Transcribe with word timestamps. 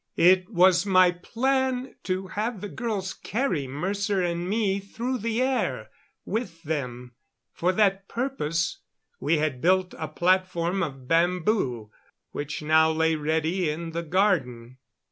It 0.17 0.49
was 0.49 0.83
my 0.83 1.11
plan 1.11 1.93
to 2.05 2.25
have 2.29 2.59
the 2.59 2.69
girls 2.69 3.13
carry 3.13 3.67
Mercer 3.67 4.19
and 4.23 4.49
me 4.49 4.79
through 4.79 5.19
the 5.19 5.43
air 5.43 5.91
with 6.25 6.63
them. 6.63 7.11
For 7.53 7.71
that 7.73 8.07
purpose 8.07 8.79
we 9.19 9.37
had 9.37 9.61
built 9.61 9.93
a 9.99 10.07
platform 10.07 10.81
of 10.81 11.07
bamboo, 11.07 11.91
which 12.31 12.63
now 12.63 12.91
lay 12.91 13.13
ready 13.13 13.69
in 13.69 13.91
the 13.91 14.01
garden. 14.01 14.79